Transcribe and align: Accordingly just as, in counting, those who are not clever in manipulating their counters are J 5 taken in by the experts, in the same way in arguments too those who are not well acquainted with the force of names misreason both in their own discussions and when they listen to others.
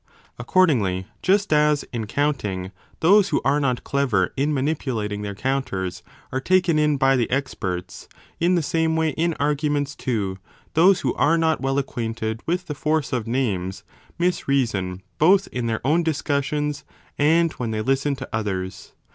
Accordingly 0.39 1.05
just 1.21 1.53
as, 1.53 1.83
in 1.93 2.07
counting, 2.07 2.71
those 3.01 3.29
who 3.29 3.39
are 3.45 3.59
not 3.59 3.83
clever 3.83 4.33
in 4.35 4.51
manipulating 4.51 5.21
their 5.21 5.35
counters 5.35 6.01
are 6.31 6.39
J 6.39 6.41
5 6.41 6.43
taken 6.43 6.79
in 6.79 6.97
by 6.97 7.15
the 7.15 7.29
experts, 7.29 8.09
in 8.39 8.55
the 8.55 8.63
same 8.63 8.95
way 8.95 9.09
in 9.09 9.35
arguments 9.35 9.95
too 9.95 10.39
those 10.73 11.01
who 11.01 11.13
are 11.13 11.37
not 11.37 11.61
well 11.61 11.77
acquainted 11.77 12.41
with 12.47 12.65
the 12.65 12.73
force 12.73 13.13
of 13.13 13.27
names 13.27 13.83
misreason 14.19 15.01
both 15.19 15.45
in 15.49 15.67
their 15.67 15.85
own 15.85 16.01
discussions 16.01 16.83
and 17.19 17.51
when 17.53 17.69
they 17.69 17.83
listen 17.83 18.15
to 18.15 18.29
others. 18.33 18.93